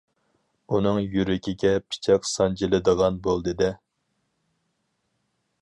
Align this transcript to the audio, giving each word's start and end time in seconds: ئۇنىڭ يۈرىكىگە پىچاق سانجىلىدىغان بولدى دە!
ئۇنىڭ 0.75 1.01
يۈرىكىگە 1.17 1.73
پىچاق 1.89 2.27
سانجىلىدىغان 2.31 3.23
بولدى 3.29 3.57
دە! 3.63 3.71